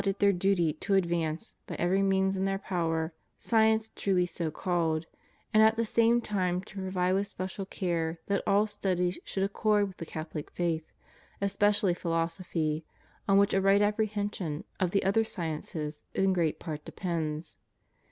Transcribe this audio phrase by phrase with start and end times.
[0.01, 4.49] 35 it their duty to advance, by every means in their power, Bcience truly so
[4.49, 5.05] called,
[5.53, 9.85] and at the same time to provide with special care that all studies should accord
[9.87, 10.91] with the Catholic faith,
[11.39, 12.83] especially philosophy,
[13.27, 17.57] on which a right apprehension of the other sciences in great part, depends.